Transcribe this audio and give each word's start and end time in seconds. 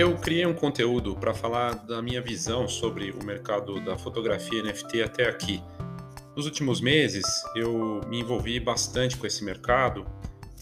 Eu 0.00 0.16
criei 0.16 0.46
um 0.46 0.54
conteúdo 0.54 1.14
para 1.14 1.34
falar 1.34 1.74
da 1.74 2.00
minha 2.00 2.22
visão 2.22 2.66
sobre 2.66 3.10
o 3.10 3.22
mercado 3.22 3.78
da 3.84 3.98
fotografia 3.98 4.62
NFT 4.62 5.02
até 5.02 5.28
aqui. 5.28 5.62
Nos 6.34 6.46
últimos 6.46 6.80
meses, 6.80 7.22
eu 7.54 8.00
me 8.08 8.20
envolvi 8.20 8.58
bastante 8.58 9.18
com 9.18 9.26
esse 9.26 9.44
mercado 9.44 10.06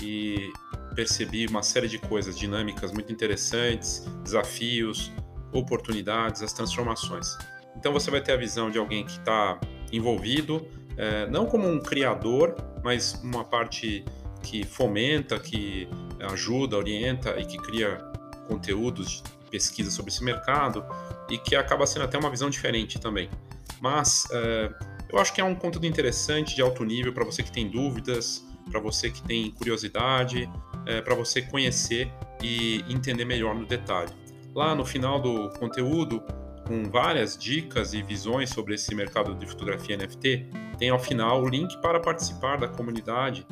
e 0.03 0.51
percebi 0.93 1.47
uma 1.47 1.63
série 1.63 1.87
de 1.87 1.99
coisas, 1.99 2.37
dinâmicas 2.37 2.91
muito 2.91 3.13
interessantes, 3.13 4.05
desafios, 4.25 5.13
oportunidades, 5.53 6.43
as 6.43 6.53
transformações. 6.53 7.39
Então 7.77 7.93
você 7.93 8.11
vai 8.11 8.21
ter 8.21 8.33
a 8.33 8.37
visão 8.37 8.73
de 8.73 8.79
alguém 8.79 9.05
que 9.05 9.13
está 9.13 9.61
envolvido, 9.93 10.67
é, 10.97 11.29
não 11.29 11.47
como 11.47 11.69
um 11.69 11.79
criador, 11.79 12.57
mas 12.83 13.15
uma 13.23 13.45
parte 13.45 14.05
que 14.43 14.67
fomenta, 14.67 15.39
que 15.39 15.89
ajuda, 16.33 16.77
orienta 16.77 17.39
e 17.39 17.47
que 17.47 17.57
cria 17.59 18.18
conteúdos 18.49 19.23
de 19.23 19.51
pesquisa 19.51 19.91
sobre 19.91 20.11
esse 20.11 20.25
mercado 20.25 20.85
e 21.31 21.39
que 21.39 21.55
acaba 21.55 21.87
sendo 21.87 22.05
até 22.05 22.19
uma 22.19 22.31
visão 22.31 22.49
diferente 22.49 22.99
também. 22.99 23.29
Mas 23.81 24.27
é, 24.33 24.71
eu 25.11 25.19
acho 25.19 25.33
que 25.33 25.41
é 25.41 25.45
um 25.45 25.55
conteúdo 25.55 25.87
interessante, 25.87 26.57
de 26.57 26.63
alto 26.63 26.85
nível, 26.85 27.13
para 27.13 27.25
você 27.25 27.43
que 27.43 27.53
tem 27.53 27.69
dúvidas, 27.69 28.45
para 28.71 28.81
você 28.81 29.11
que 29.11 29.23
tem 29.23 29.51
curiosidade, 29.53 30.51
é, 30.87 31.01
para 31.01 31.15
você 31.15 31.43
conhecer 31.43 32.11
e 32.43 32.85
entender 32.89 33.25
melhor 33.25 33.55
no 33.55 33.67
detalhe. 33.67 34.13
Lá 34.55 34.75
no 34.75 34.85
final 34.85 35.21
do 35.21 35.51
conteúdo, 35.59 36.23
com 36.67 36.91
várias 36.91 37.37
dicas 37.37 37.95
e 37.95 38.03
visões 38.03 38.51
sobre 38.51 38.75
esse 38.75 38.95
mercado 38.95 39.35
de 39.35 39.47
fotografia 39.47 39.97
NFT, 39.97 40.47
tem 40.79 40.91
ao 40.91 40.99
final 40.99 41.43
o 41.43 41.49
link 41.49 41.81
para 41.81 42.01
participar 42.01 42.59
da 42.59 42.69
comunidade 42.69 43.47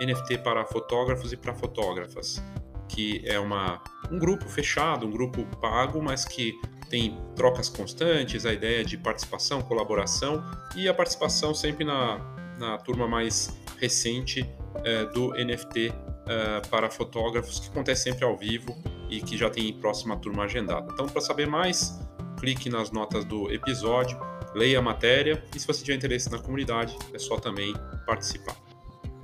NFT 0.00 0.38
para 0.38 0.64
fotógrafos 0.64 1.32
e 1.32 1.36
para 1.36 1.54
fotógrafas 1.54 2.42
que 2.88 3.22
é 3.24 3.38
uma, 3.38 3.80
um 4.10 4.18
grupo 4.18 4.48
fechado, 4.48 5.06
um 5.06 5.10
grupo 5.10 5.44
pago, 5.60 6.02
mas 6.02 6.24
que 6.24 6.58
tem 6.88 7.18
trocas 7.36 7.68
constantes, 7.68 8.46
a 8.46 8.52
ideia 8.52 8.84
de 8.84 8.96
participação, 8.96 9.60
colaboração 9.60 10.42
e 10.74 10.88
a 10.88 10.94
participação 10.94 11.54
sempre 11.54 11.84
na, 11.84 12.18
na 12.58 12.78
turma 12.78 13.06
mais 13.06 13.56
recente 13.78 14.48
é, 14.84 15.04
do 15.06 15.30
NFT 15.32 15.92
é, 16.26 16.60
para 16.68 16.90
fotógrafos, 16.90 17.60
que 17.60 17.68
acontece 17.68 18.04
sempre 18.04 18.24
ao 18.24 18.36
vivo 18.36 18.76
e 19.08 19.20
que 19.20 19.36
já 19.36 19.50
tem 19.50 19.72
próxima 19.72 20.16
turma 20.16 20.44
agendada. 20.44 20.88
Então, 20.92 21.06
para 21.06 21.20
saber 21.20 21.46
mais, 21.46 21.98
clique 22.38 22.68
nas 22.68 22.90
notas 22.90 23.24
do 23.24 23.52
episódio, 23.52 24.18
leia 24.54 24.78
a 24.78 24.82
matéria 24.82 25.42
e 25.54 25.60
se 25.60 25.66
você 25.66 25.82
tiver 25.82 25.96
interesse 25.96 26.30
na 26.30 26.38
comunidade, 26.38 26.96
é 27.12 27.18
só 27.18 27.38
também 27.38 27.74
participar. 28.06 28.56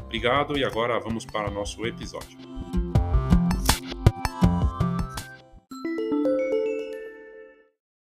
Obrigado 0.02 0.56
e 0.56 0.64
agora 0.64 0.98
vamos 1.00 1.24
para 1.24 1.50
nosso 1.50 1.84
episódio. 1.86 2.43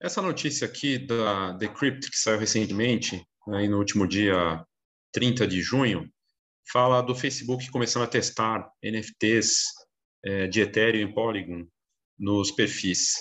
Essa 0.06 0.22
notícia 0.22 0.68
aqui 0.68 0.98
da 0.98 1.50
Decrypt, 1.54 2.08
que 2.08 2.16
saiu 2.16 2.38
recentemente, 2.38 3.26
aí 3.48 3.66
no 3.66 3.76
último 3.76 4.06
dia 4.06 4.64
30 5.10 5.48
de 5.48 5.60
junho, 5.60 6.08
fala 6.70 7.02
do 7.02 7.12
Facebook 7.12 7.68
começando 7.72 8.04
a 8.04 8.06
testar 8.06 8.70
NFTs 8.80 9.64
é, 10.24 10.46
de 10.46 10.60
Ethereum 10.60 11.08
e 11.08 11.12
Polygon 11.12 11.66
nos 12.16 12.52
perfis. 12.52 13.14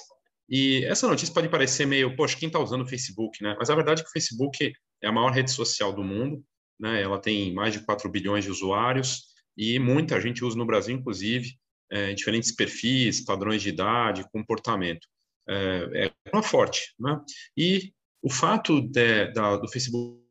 E 0.48 0.86
essa 0.86 1.08
notícia 1.08 1.34
pode 1.34 1.50
parecer 1.50 1.88
meio, 1.88 2.16
poxa, 2.16 2.38
quem 2.38 2.50
está 2.50 2.60
usando 2.60 2.84
o 2.84 2.88
Facebook, 2.88 3.42
né? 3.42 3.56
Mas 3.58 3.72
a 3.72 3.76
verdade 3.76 4.02
é 4.02 4.04
que 4.04 4.10
o 4.12 4.14
Facebook 4.14 4.72
é 5.02 5.08
a 5.08 5.12
maior 5.12 5.32
rede 5.32 5.50
social 5.50 5.92
do 5.92 6.04
mundo, 6.04 6.46
né? 6.80 7.02
Ela 7.02 7.20
tem 7.20 7.52
mais 7.52 7.74
de 7.74 7.84
4 7.84 8.08
bilhões 8.12 8.44
de 8.44 8.52
usuários 8.52 9.24
e 9.58 9.80
muita 9.80 10.22
gente 10.22 10.46
usa 10.46 10.56
no 10.56 10.68
Brasil, 10.68 10.96
inclusive, 10.96 11.58
é, 11.92 12.14
diferentes 12.14 12.52
perfis, 12.52 13.26
padrões 13.26 13.64
de 13.64 13.70
idade, 13.70 14.30
comportamento 14.32 15.08
é, 15.48 16.08
é 16.08 16.12
uma 16.32 16.44
forte. 16.44 16.94
Né? 17.00 17.20
E 17.58 17.94
o 18.22 18.30
fato 18.30 18.82
de, 18.82 19.32
da, 19.32 19.58
do 19.58 19.68
Facebook 19.68 20.24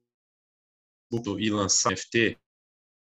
e 1.39 1.51
lançar 1.51 1.93
NFT, 1.93 2.37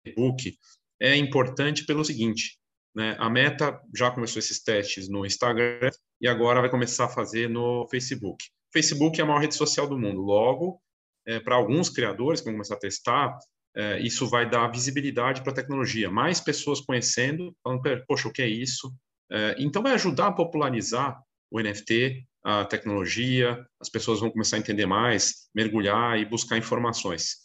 Facebook, 0.05 0.57
é 0.99 1.15
importante 1.15 1.85
pelo 1.85 2.03
seguinte, 2.03 2.59
né? 2.95 3.15
A 3.19 3.29
Meta 3.29 3.81
já 3.95 4.11
começou 4.11 4.39
esses 4.39 4.61
testes 4.61 5.09
no 5.09 5.25
Instagram 5.25 5.89
e 6.19 6.27
agora 6.27 6.61
vai 6.61 6.69
começar 6.69 7.05
a 7.05 7.09
fazer 7.09 7.49
no 7.49 7.87
Facebook. 7.89 8.43
Facebook 8.73 9.19
é 9.19 9.23
a 9.23 9.25
maior 9.25 9.39
rede 9.39 9.55
social 9.55 9.87
do 9.87 9.97
mundo. 9.97 10.21
Logo, 10.21 10.81
é, 11.25 11.39
para 11.39 11.55
alguns 11.55 11.89
criadores 11.89 12.41
que 12.41 12.45
vão 12.45 12.53
começar 12.53 12.75
a 12.75 12.79
testar, 12.79 13.37
é, 13.75 13.99
isso 14.01 14.27
vai 14.27 14.49
dar 14.49 14.67
visibilidade 14.67 15.41
para 15.41 15.51
a 15.51 15.55
tecnologia. 15.55 16.11
Mais 16.11 16.41
pessoas 16.41 16.81
conhecendo, 16.81 17.55
falando, 17.63 17.81
poxa, 18.07 18.27
o 18.27 18.31
que 18.31 18.41
é 18.41 18.47
isso? 18.47 18.93
É, 19.31 19.55
então, 19.57 19.81
vai 19.81 19.93
ajudar 19.93 20.27
a 20.27 20.33
popularizar 20.33 21.17
o 21.51 21.59
NFT, 21.59 22.25
a 22.43 22.65
tecnologia, 22.65 23.63
as 23.79 23.89
pessoas 23.89 24.19
vão 24.19 24.31
começar 24.31 24.55
a 24.55 24.59
entender 24.59 24.85
mais, 24.85 25.49
mergulhar 25.53 26.17
e 26.17 26.25
buscar 26.25 26.57
informações. 26.57 27.35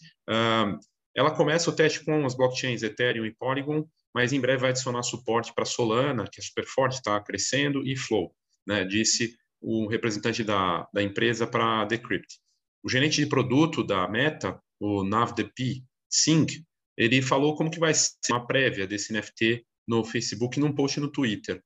Ela 1.15 1.35
começa 1.35 1.69
o 1.69 1.73
teste 1.75 2.05
com 2.05 2.25
as 2.25 2.37
blockchains 2.37 2.83
Ethereum 2.83 3.27
e 3.27 3.35
Polygon, 3.35 3.85
mas 4.15 4.33
em 4.33 4.41
breve 4.41 4.63
vai 4.63 4.71
adicionar 4.71 5.03
suporte 5.03 5.53
para 5.55 5.65
Solana, 5.65 6.25
que 6.31 6.41
é 6.41 6.45
super 6.45 6.65
forte, 6.65 6.95
está 6.95 7.21
crescendo, 7.21 7.87
e 7.87 7.97
Flow, 7.97 8.35
né, 8.67 8.85
disse 8.85 9.35
o 9.61 9.89
representante 9.89 10.45
da, 10.45 10.87
da 10.93 11.03
empresa 11.03 11.47
para 11.47 11.85
Decrypt. 11.87 12.39
O 12.83 12.89
gerente 12.89 13.23
de 13.23 13.29
produto 13.29 13.83
da 13.83 14.07
Meta, 14.09 14.59
o 14.79 15.03
Navdeep 15.03 15.85
Singh, 16.09 16.63
ele 16.97 17.21
falou 17.21 17.57
como 17.57 17.71
que 17.71 17.81
vai 17.81 17.93
ser 17.93 18.15
uma 18.31 18.47
prévia 18.47 18.87
desse 18.87 19.13
NFT 19.13 19.67
no 19.89 20.05
Facebook 20.05 20.61
num 20.61 20.75
post 20.75 21.01
no 21.01 21.11
Twitter 21.11 21.63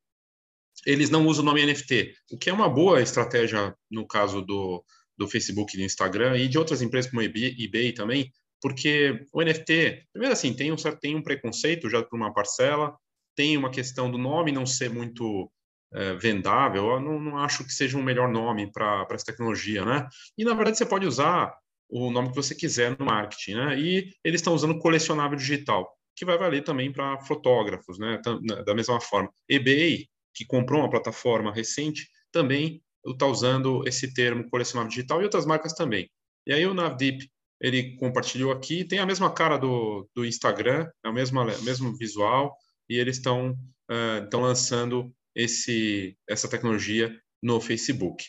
eles 0.87 1.11
não 1.11 1.27
usam 1.27 1.43
o 1.43 1.47
nome 1.47 1.65
NFT, 1.65 2.15
o 2.33 2.39
que 2.39 2.51
é 2.51 2.53
uma 2.53 2.69
boa 2.69 3.03
estratégia 3.03 3.75
no 3.91 4.07
caso 4.07 4.41
do, 4.41 4.85
do 5.17 5.29
Facebook 5.29 5.75
e 5.75 5.79
do 5.79 5.85
Instagram 5.85 6.37
e 6.39 6.49
de 6.49 6.59
outras 6.59 6.83
empresas 6.83 7.11
como 7.11 7.23
eBay, 7.23 7.57
eBay 7.59 7.93
também, 7.93 8.33
porque 8.61 9.27
o 9.33 9.43
NFT, 9.43 10.07
primeiro 10.13 10.33
assim, 10.33 10.55
tem 10.55 10.73
um, 10.73 10.77
tem 11.01 11.17
um 11.17 11.23
preconceito 11.23 11.89
já 11.89 12.03
por 12.03 12.17
uma 12.17 12.33
parcela, 12.33 12.97
tem 13.35 13.57
uma 13.57 13.71
questão 13.71 14.11
do 14.11 14.19
nome 14.19 14.53
não 14.53 14.67
ser 14.67 14.91
muito 14.91 15.51
é, 15.93 16.15
vendável, 16.15 16.91
eu 16.91 17.01
não, 17.01 17.21
não, 17.21 17.39
acho 17.39 17.65
que 17.65 17.73
seja 17.73 17.99
um 17.99 18.03
melhor 18.03 18.29
nome 18.29 18.71
para 18.71 19.07
essa 19.11 19.25
tecnologia, 19.25 19.85
né? 19.85 20.07
E, 20.37 20.45
na 20.45 20.55
verdade, 20.55 20.79
você 20.79 20.87
pode 20.87 21.07
usar 21.07 21.53
o 21.89 22.11
nome 22.11 22.29
que 22.31 22.37
você 22.37 22.55
quiser 22.55 22.97
no 22.99 23.05
marketing, 23.05 23.55
né? 23.55 23.79
E 23.79 24.13
eles 24.25 24.41
estão 24.41 24.55
usando 24.55 24.79
colecionável 24.79 25.37
digital, 25.37 25.91
que 26.15 26.25
vai 26.25 26.39
valer 26.39 26.63
também 26.63 26.93
para 26.93 27.19
fotógrafos, 27.21 27.99
né? 27.99 28.21
Da 28.65 28.75
mesma 28.75 29.01
forma. 29.01 29.31
eBay 29.49 30.07
que 30.41 30.47
comprou 30.47 30.81
uma 30.81 30.89
plataforma 30.89 31.53
recente, 31.53 32.09
também 32.33 32.83
está 33.07 33.27
usando 33.27 33.87
esse 33.87 34.15
termo 34.15 34.49
colecionável 34.49 34.89
digital 34.89 35.21
e 35.21 35.25
outras 35.25 35.45
marcas 35.45 35.75
também. 35.75 36.11
E 36.47 36.53
aí 36.55 36.67
o 36.67 36.73
Navdeep, 36.73 37.31
ele 37.61 37.95
compartilhou 37.97 38.51
aqui, 38.51 38.83
tem 38.83 39.01
a 39.01 39.05
mesma 39.05 39.31
cara 39.31 39.59
do, 39.59 40.09
do 40.15 40.25
Instagram, 40.25 40.89
é 41.05 41.11
o 41.11 41.13
mesmo, 41.13 41.43
o 41.43 41.63
mesmo 41.63 41.95
visual, 41.95 42.57
e 42.89 42.97
eles 42.97 43.19
estão 43.19 43.51
uh, 43.53 44.37
lançando 44.39 45.15
esse, 45.35 46.17
essa 46.27 46.49
tecnologia 46.49 47.15
no 47.43 47.61
Facebook. 47.61 48.25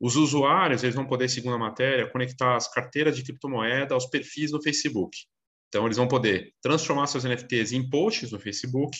Os 0.00 0.16
usuários 0.16 0.82
eles 0.82 0.96
vão 0.96 1.06
poder, 1.06 1.28
segundo 1.28 1.54
a 1.54 1.58
matéria, 1.58 2.10
conectar 2.10 2.56
as 2.56 2.66
carteiras 2.68 3.16
de 3.16 3.22
criptomoeda 3.22 3.94
aos 3.94 4.06
perfis 4.06 4.50
do 4.50 4.60
Facebook. 4.60 5.16
Então, 5.68 5.86
eles 5.86 5.96
vão 5.96 6.08
poder 6.08 6.52
transformar 6.60 7.06
seus 7.06 7.22
NFTs 7.22 7.70
em 7.70 7.88
posts 7.88 8.32
no 8.32 8.40
Facebook, 8.40 8.98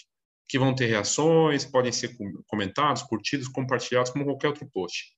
que 0.49 0.59
vão 0.59 0.75
ter 0.75 0.87
reações, 0.87 1.65
podem 1.65 1.93
ser 1.93 2.17
comentados, 2.47 3.03
curtidos, 3.03 3.49
compartilhados, 3.49 4.11
como 4.11 4.25
qualquer 4.25 4.49
outro 4.49 4.69
post. 4.71 5.15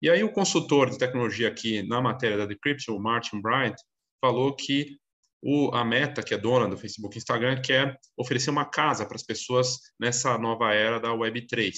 E 0.00 0.08
aí 0.08 0.22
o 0.22 0.32
consultor 0.32 0.90
de 0.90 0.98
tecnologia 0.98 1.48
aqui 1.48 1.82
na 1.82 2.00
matéria 2.00 2.36
da 2.36 2.46
Decryption, 2.46 2.94
o 2.94 3.02
Martin 3.02 3.40
Bryant, 3.40 3.74
falou 4.20 4.54
que 4.54 4.96
o, 5.42 5.70
a 5.74 5.84
Meta, 5.84 6.22
que 6.22 6.34
é 6.34 6.38
dona 6.38 6.68
do 6.68 6.76
Facebook 6.76 7.16
e 7.16 7.18
Instagram, 7.18 7.60
quer 7.60 7.98
oferecer 8.16 8.50
uma 8.50 8.64
casa 8.64 9.06
para 9.06 9.16
as 9.16 9.22
pessoas 9.22 9.78
nessa 9.98 10.36
nova 10.38 10.72
era 10.72 10.98
da 10.98 11.10
Web3 11.10 11.72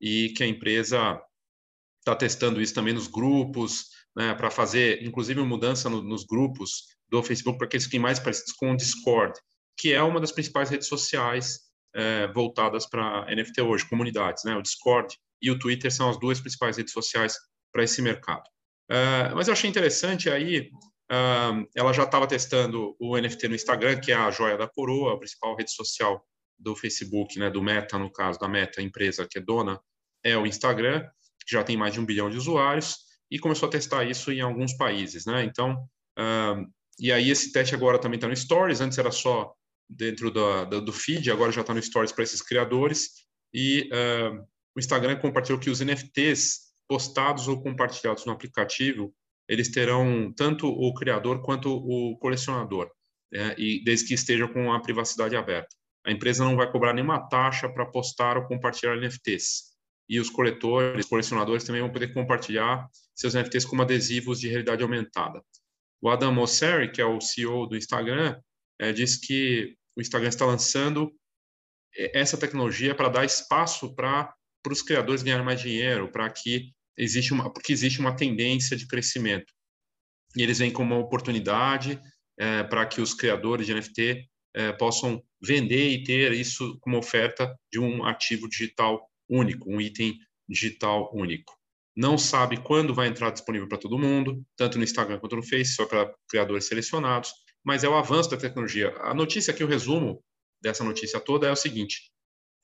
e 0.00 0.30
que 0.30 0.42
a 0.42 0.46
empresa 0.46 1.20
está 2.00 2.16
testando 2.16 2.60
isso 2.60 2.74
também 2.74 2.92
nos 2.92 3.06
grupos, 3.06 3.86
né, 4.16 4.34
para 4.34 4.50
fazer, 4.50 5.02
inclusive, 5.02 5.40
mudança 5.42 5.88
no, 5.88 6.02
nos 6.02 6.24
grupos 6.24 6.86
do 7.08 7.22
Facebook 7.22 7.58
para 7.58 7.68
que 7.68 7.76
eles 7.76 7.84
fiquem 7.84 8.00
mais 8.00 8.18
parecidos 8.18 8.52
com 8.52 8.72
o 8.72 8.76
Discord, 8.76 9.38
que 9.78 9.92
é 9.92 10.02
uma 10.02 10.20
das 10.20 10.32
principais 10.32 10.68
redes 10.68 10.88
sociais 10.88 11.60
é, 11.94 12.26
voltadas 12.28 12.86
para 12.86 13.26
NFT 13.34 13.60
hoje, 13.62 13.88
comunidades, 13.88 14.44
né? 14.44 14.56
O 14.56 14.62
Discord 14.62 15.16
e 15.40 15.50
o 15.50 15.58
Twitter 15.58 15.92
são 15.92 16.08
as 16.08 16.18
duas 16.18 16.40
principais 16.40 16.76
redes 16.76 16.92
sociais 16.92 17.36
para 17.72 17.82
esse 17.82 18.00
mercado. 18.00 18.44
É, 18.90 19.30
mas 19.34 19.48
eu 19.48 19.52
achei 19.52 19.68
interessante 19.68 20.28
aí, 20.30 20.70
uh, 21.10 21.66
ela 21.74 21.92
já 21.92 22.04
estava 22.04 22.26
testando 22.26 22.94
o 23.00 23.18
NFT 23.18 23.48
no 23.48 23.54
Instagram, 23.54 24.00
que 24.00 24.12
é 24.12 24.14
a 24.14 24.30
joia 24.30 24.56
da 24.56 24.68
coroa, 24.68 25.14
a 25.14 25.18
principal 25.18 25.56
rede 25.56 25.72
social 25.72 26.22
do 26.58 26.76
Facebook, 26.76 27.38
né? 27.38 27.50
Do 27.50 27.62
Meta, 27.62 27.98
no 27.98 28.12
caso 28.12 28.38
da 28.38 28.48
Meta, 28.48 28.80
a 28.80 28.84
empresa 28.84 29.26
que 29.28 29.38
é 29.38 29.42
dona, 29.42 29.80
é 30.24 30.36
o 30.36 30.46
Instagram, 30.46 31.02
que 31.46 31.52
já 31.52 31.64
tem 31.64 31.76
mais 31.76 31.92
de 31.94 32.00
um 32.00 32.06
bilhão 32.06 32.30
de 32.30 32.36
usuários, 32.36 32.96
e 33.30 33.38
começou 33.38 33.68
a 33.68 33.72
testar 33.72 34.04
isso 34.04 34.30
em 34.30 34.40
alguns 34.40 34.74
países, 34.76 35.24
né? 35.26 35.42
Então, 35.44 35.74
uh, 36.18 36.66
e 36.98 37.10
aí 37.10 37.30
esse 37.30 37.50
teste 37.50 37.74
agora 37.74 37.98
também 37.98 38.16
está 38.16 38.28
no 38.28 38.36
Stories, 38.36 38.80
antes 38.80 38.98
era 38.98 39.10
só 39.10 39.52
dentro 39.96 40.30
do, 40.30 40.64
do, 40.66 40.80
do 40.80 40.92
feed, 40.92 41.30
agora 41.30 41.52
já 41.52 41.60
está 41.60 41.74
no 41.74 41.82
Stories 41.82 42.12
para 42.12 42.24
esses 42.24 42.42
criadores, 42.42 43.10
e 43.52 43.88
uh, 43.92 44.42
o 44.74 44.80
Instagram 44.80 45.16
compartilhou 45.16 45.60
que 45.60 45.70
os 45.70 45.80
NFTs 45.80 46.72
postados 46.88 47.48
ou 47.48 47.62
compartilhados 47.62 48.24
no 48.26 48.32
aplicativo, 48.32 49.14
eles 49.48 49.70
terão 49.70 50.32
tanto 50.36 50.66
o 50.66 50.94
criador 50.94 51.42
quanto 51.42 51.70
o 51.70 52.16
colecionador, 52.18 52.90
né? 53.30 53.54
e 53.58 53.82
desde 53.84 54.08
que 54.08 54.14
estejam 54.14 54.48
com 54.48 54.72
a 54.72 54.80
privacidade 54.80 55.36
aberta. 55.36 55.74
A 56.04 56.10
empresa 56.10 56.44
não 56.44 56.56
vai 56.56 56.70
cobrar 56.70 56.92
nenhuma 56.92 57.28
taxa 57.28 57.68
para 57.68 57.86
postar 57.86 58.36
ou 58.36 58.46
compartilhar 58.46 58.96
NFTs. 58.96 59.72
E 60.08 60.18
os 60.18 60.28
coletores, 60.28 61.06
colecionadores 61.06 61.64
também 61.64 61.80
vão 61.80 61.92
poder 61.92 62.12
compartilhar 62.12 62.86
seus 63.14 63.34
NFTs 63.34 63.64
como 63.64 63.82
adesivos 63.82 64.40
de 64.40 64.48
realidade 64.48 64.82
aumentada. 64.82 65.42
O 66.00 66.08
Adam 66.10 66.32
Mosseri, 66.32 66.90
que 66.90 67.00
é 67.00 67.06
o 67.06 67.20
CEO 67.20 67.66
do 67.66 67.76
Instagram, 67.76 68.38
é, 68.80 68.92
disse 68.92 69.20
que 69.20 69.76
o 69.96 70.00
Instagram 70.00 70.28
está 70.28 70.44
lançando 70.44 71.12
é, 71.96 72.20
essa 72.20 72.36
tecnologia 72.36 72.94
para 72.94 73.08
dar 73.08 73.24
espaço 73.24 73.94
para 73.94 74.34
os 74.68 74.82
criadores 74.82 75.22
ganharem 75.22 75.44
mais 75.44 75.60
dinheiro, 75.60 76.10
para 76.10 76.30
que 76.30 76.72
existe 76.96 77.32
uma 77.32 77.52
porque 77.52 77.72
existe 77.72 78.00
uma 78.00 78.14
tendência 78.16 78.76
de 78.76 78.86
crescimento. 78.86 79.52
E 80.36 80.42
eles 80.42 80.58
vêm 80.58 80.70
como 80.70 80.94
uma 80.94 81.04
oportunidade 81.04 82.00
é, 82.38 82.62
para 82.64 82.86
que 82.86 83.00
os 83.00 83.14
criadores 83.14 83.66
de 83.66 83.74
NFT 83.74 84.28
é, 84.54 84.72
possam 84.72 85.22
vender 85.40 85.90
e 85.90 86.04
ter 86.04 86.32
isso 86.32 86.78
como 86.80 86.98
oferta 86.98 87.54
de 87.70 87.78
um 87.78 88.04
ativo 88.04 88.48
digital 88.48 89.08
único, 89.28 89.70
um 89.70 89.80
item 89.80 90.18
digital 90.48 91.10
único. 91.14 91.52
Não 91.94 92.16
sabe 92.16 92.56
quando 92.56 92.94
vai 92.94 93.08
entrar 93.08 93.30
disponível 93.30 93.68
para 93.68 93.78
todo 93.78 93.98
mundo, 93.98 94.42
tanto 94.56 94.78
no 94.78 94.84
Instagram 94.84 95.18
quanto 95.18 95.36
no 95.36 95.42
Face, 95.42 95.74
só 95.74 95.84
para 95.84 96.12
criadores 96.28 96.66
selecionados, 96.66 97.32
mas 97.64 97.84
é 97.84 97.88
o 97.88 97.96
avanço 97.96 98.30
da 98.30 98.36
tecnologia. 98.36 98.94
A 98.98 99.14
notícia 99.14 99.52
que 99.52 99.62
eu 99.62 99.68
resumo 99.68 100.22
dessa 100.60 100.84
notícia 100.84 101.20
toda 101.20 101.46
é 101.46 101.52
o 101.52 101.56
seguinte: 101.56 102.10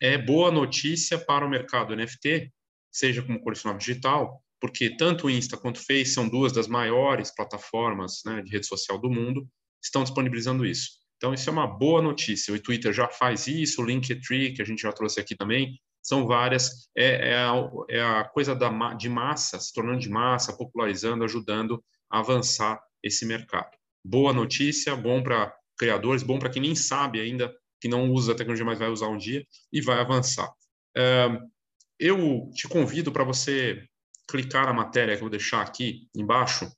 é 0.00 0.16
boa 0.16 0.50
notícia 0.50 1.18
para 1.18 1.44
o 1.44 1.50
mercado 1.50 1.94
NFT, 1.94 2.52
seja 2.90 3.22
como 3.22 3.40
colecionável 3.40 3.78
digital, 3.78 4.42
porque 4.60 4.96
tanto 4.96 5.26
o 5.26 5.30
Insta 5.30 5.56
quanto 5.56 5.76
o 5.76 5.84
Face 5.84 6.12
são 6.12 6.28
duas 6.28 6.52
das 6.52 6.66
maiores 6.66 7.34
plataformas 7.34 8.22
né, 8.24 8.42
de 8.42 8.50
rede 8.50 8.66
social 8.66 8.98
do 8.98 9.10
mundo, 9.10 9.48
estão 9.82 10.02
disponibilizando 10.02 10.66
isso. 10.66 10.98
Então, 11.16 11.34
isso 11.34 11.48
é 11.50 11.52
uma 11.52 11.66
boa 11.66 12.00
notícia. 12.00 12.54
O 12.54 12.60
Twitter 12.60 12.92
já 12.92 13.08
faz 13.08 13.48
isso, 13.48 13.82
o 13.82 13.84
Linktree, 13.84 14.52
que 14.54 14.62
a 14.62 14.64
gente 14.64 14.82
já 14.82 14.92
trouxe 14.92 15.20
aqui 15.20 15.34
também, 15.34 15.78
são 16.00 16.26
várias. 16.26 16.88
É, 16.96 17.30
é, 17.30 17.36
a, 17.36 17.54
é 17.88 18.00
a, 18.00 18.24
coisa 18.24 18.54
da, 18.54 18.94
de 18.94 19.08
massa, 19.08 19.58
se 19.58 19.72
tornando 19.72 19.98
de 19.98 20.08
massa, 20.08 20.56
popularizando, 20.56 21.24
ajudando 21.24 21.82
a 22.10 22.20
avançar 22.20 22.80
esse 23.02 23.26
mercado. 23.26 23.76
Boa 24.04 24.32
notícia, 24.32 24.96
bom 24.96 25.22
para 25.22 25.54
criadores, 25.78 26.22
bom 26.22 26.38
para 26.38 26.50
quem 26.50 26.62
nem 26.62 26.74
sabe 26.74 27.20
ainda, 27.20 27.54
que 27.80 27.88
não 27.88 28.10
usa 28.10 28.32
a 28.32 28.34
tecnologia, 28.34 28.64
mas 28.64 28.78
vai 28.78 28.88
usar 28.88 29.08
um 29.08 29.16
dia 29.16 29.44
e 29.72 29.80
vai 29.80 30.00
avançar. 30.00 30.50
Eu 31.98 32.50
te 32.54 32.68
convido 32.68 33.12
para 33.12 33.24
você 33.24 33.84
clicar 34.28 34.66
na 34.66 34.72
matéria 34.72 35.14
que 35.14 35.20
eu 35.20 35.28
vou 35.28 35.30
deixar 35.30 35.62
aqui 35.62 36.08
embaixo, 36.14 36.70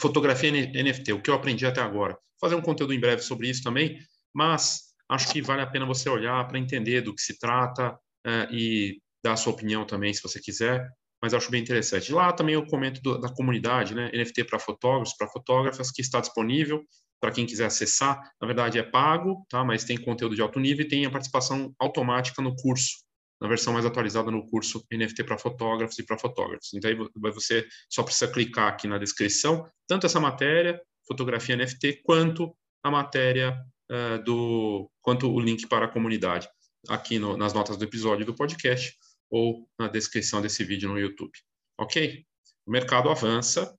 fotografia 0.00 0.50
NFT, 0.50 1.12
o 1.12 1.20
que 1.20 1.30
eu 1.30 1.34
aprendi 1.34 1.66
até 1.66 1.80
agora. 1.80 2.18
Fazer 2.40 2.54
um 2.54 2.62
conteúdo 2.62 2.92
em 2.92 3.00
breve 3.00 3.22
sobre 3.22 3.48
isso 3.48 3.62
também, 3.62 3.98
mas 4.34 4.94
acho 5.08 5.32
que 5.32 5.42
vale 5.42 5.62
a 5.62 5.66
pena 5.66 5.86
você 5.86 6.08
olhar 6.08 6.46
para 6.46 6.58
entender 6.58 7.00
do 7.02 7.14
que 7.14 7.22
se 7.22 7.38
trata 7.38 7.98
é, 8.24 8.48
e 8.50 9.00
dar 9.22 9.32
a 9.32 9.36
sua 9.36 9.52
opinião 9.52 9.86
também, 9.86 10.12
se 10.12 10.22
você 10.22 10.40
quiser. 10.40 10.88
Mas 11.26 11.34
acho 11.34 11.50
bem 11.50 11.60
interessante. 11.60 12.12
Lá 12.12 12.32
também 12.32 12.54
eu 12.54 12.64
comento 12.64 13.02
do, 13.02 13.18
da 13.18 13.28
comunidade, 13.28 13.96
né? 13.96 14.12
NFT 14.14 14.44
para 14.44 14.60
fotógrafos, 14.60 15.12
para 15.16 15.26
fotógrafas, 15.26 15.90
que 15.90 16.00
está 16.00 16.20
disponível 16.20 16.84
para 17.20 17.32
quem 17.32 17.44
quiser 17.44 17.66
acessar. 17.66 18.22
Na 18.40 18.46
verdade, 18.46 18.78
é 18.78 18.82
pago, 18.84 19.44
tá? 19.50 19.64
mas 19.64 19.82
tem 19.82 19.96
conteúdo 19.96 20.36
de 20.36 20.40
alto 20.40 20.60
nível 20.60 20.86
e 20.86 20.88
tem 20.88 21.04
a 21.04 21.10
participação 21.10 21.74
automática 21.80 22.40
no 22.40 22.54
curso, 22.54 22.98
na 23.40 23.48
versão 23.48 23.72
mais 23.72 23.84
atualizada 23.84 24.30
no 24.30 24.46
curso 24.46 24.86
NFT 24.92 25.24
para 25.24 25.36
fotógrafos 25.36 25.98
e 25.98 26.04
para 26.04 26.16
fotógrafos. 26.16 26.72
Então, 26.72 26.88
aí 26.88 27.32
você 27.32 27.66
só 27.90 28.04
precisa 28.04 28.30
clicar 28.30 28.68
aqui 28.68 28.86
na 28.86 28.96
descrição, 28.96 29.68
tanto 29.88 30.06
essa 30.06 30.20
matéria, 30.20 30.80
fotografia 31.08 31.56
NFT, 31.56 32.02
quanto 32.04 32.56
a 32.84 32.90
matéria 32.92 33.60
uh, 33.90 34.22
do, 34.22 34.88
quanto 35.02 35.28
o 35.28 35.40
link 35.40 35.66
para 35.66 35.86
a 35.86 35.90
comunidade, 35.90 36.48
aqui 36.88 37.18
no, 37.18 37.36
nas 37.36 37.52
notas 37.52 37.76
do 37.76 37.84
episódio 37.84 38.24
do 38.24 38.32
podcast 38.32 38.96
ou 39.30 39.68
na 39.78 39.88
descrição 39.88 40.40
desse 40.40 40.64
vídeo 40.64 40.88
no 40.88 40.98
YouTube. 40.98 41.32
Ok? 41.78 42.24
O 42.66 42.70
mercado 42.70 43.08
avança, 43.10 43.76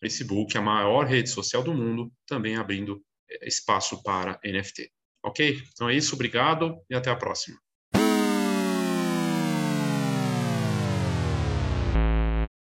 Facebook, 0.00 0.56
a 0.56 0.62
maior 0.62 1.06
rede 1.06 1.28
social 1.28 1.62
do 1.62 1.74
mundo, 1.74 2.12
também 2.26 2.56
abrindo 2.56 3.04
eh, 3.28 3.48
espaço 3.48 4.02
para 4.02 4.40
NFT. 4.44 4.92
Ok? 5.24 5.62
Então 5.72 5.88
é 5.88 5.94
isso, 5.94 6.14
obrigado 6.14 6.80
e 6.88 6.94
até 6.94 7.10
a 7.10 7.16
próxima. 7.16 7.58